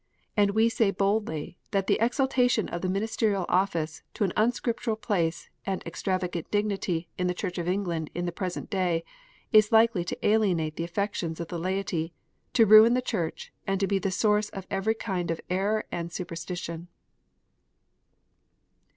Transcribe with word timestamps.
And 0.35 0.55
we 0.55 0.67
say 0.67 0.89
boldly 0.89 1.59
that 1.69 1.85
the 1.85 1.99
exaltation 2.01 2.67
of 2.69 2.81
the 2.81 2.89
ministerial 2.89 3.45
office 3.47 4.01
to 4.15 4.23
an 4.23 4.33
unscriptural 4.35 4.95
place 4.95 5.51
and 5.63 5.83
extravagant 5.85 6.49
dignity 6.49 7.07
in 7.19 7.27
the 7.27 7.35
Church 7.35 7.59
of 7.59 7.67
England 7.67 8.09
in 8.15 8.25
the 8.25 8.31
present 8.31 8.71
day, 8.71 9.03
is 9.51 9.71
likely 9.71 10.03
to 10.05 10.25
alienate 10.25 10.75
the 10.75 10.83
affections 10.83 11.39
of 11.39 11.49
the 11.49 11.59
laity, 11.59 12.13
to 12.53 12.65
ruin 12.65 12.95
the 12.95 13.01
Church, 13.03 13.53
and 13.67 13.79
to 13.79 13.85
be 13.85 13.99
the 13.99 14.09
source 14.09 14.49
of 14.49 14.65
every 14.71 14.95
kind 14.95 15.29
of 15.29 15.39
error 15.51 15.85
and 15.91 16.11
superstition. 16.11 16.87